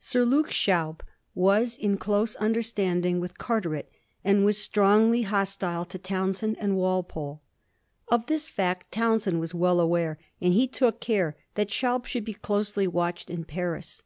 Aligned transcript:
Sir 0.00 0.24
Luke 0.24 0.50
Schaub 0.50 0.98
was 1.32 1.76
in 1.76 1.96
close 1.96 2.34
understanding 2.34 3.20
with 3.20 3.38
Carteret, 3.38 3.88
and 4.24 4.44
was 4.44 4.58
strongly 4.58 5.22
hostile 5.22 5.84
to 5.84 5.96
Townshend 5.96 6.56
and 6.58 6.76
Walpole. 6.76 7.40
Of 8.08 8.26
this 8.26 8.48
fact 8.48 8.90
Townshend 8.90 9.38
was 9.38 9.54
well 9.54 9.78
aware, 9.78 10.18
and 10.40 10.52
he 10.54 10.66
took 10.66 11.00
care 11.00 11.36
that 11.54 11.70
Schaub 11.70 12.04
should 12.04 12.24
be 12.24 12.34
closely 12.34 12.88
watched 12.88 13.30
in 13.30 13.44
Paris. 13.44 14.02